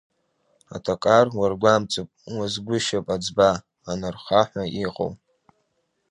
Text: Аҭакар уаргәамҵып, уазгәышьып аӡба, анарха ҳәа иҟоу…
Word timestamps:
Аҭакар 0.75 1.27
уаргәамҵып, 1.39 2.09
уазгәышьып 2.35 3.07
аӡба, 3.15 3.49
анарха 3.91 4.41
ҳәа 4.49 4.63
иҟоу… 4.85 5.11